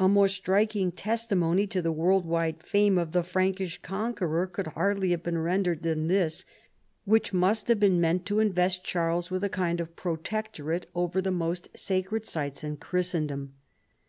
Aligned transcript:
A 0.00 0.08
more 0.08 0.26
striking 0.26 0.90
testimony 0.90 1.64
to 1.68 1.80
the 1.80 1.92
world 1.92 2.24
wide 2.26 2.60
fame 2.60 2.98
of 2.98 3.12
the 3.12 3.22
Prankish 3.22 3.80
conqueror 3.82 4.48
could 4.48 4.66
hardly 4.66 5.12
have 5.12 5.22
been 5.22 5.38
rendered 5.38 5.84
than 5.84 6.08
this, 6.08 6.44
which 7.04 7.32
must 7.32 7.68
have 7.68 7.78
been 7.78 8.00
meant 8.00 8.26
to 8.26 8.40
invest 8.40 8.82
Charles 8.82 9.30
with 9.30 9.44
a 9.44 9.48
kind 9.48 9.80
of 9.80 9.94
protectorate 9.94 10.86
over 10.92 11.22
the 11.22 11.30
most 11.30 11.68
sacred 11.76 12.26
sites 12.26 12.64
in 12.64 12.78
Chris 12.78 13.12
tendom. 13.14 13.50